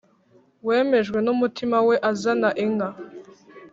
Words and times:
wemejwe 0.67 1.17
n 1.25 1.27
umutima 1.35 1.77
we 1.87 1.95
azana 2.11 2.49
inka 2.65 2.89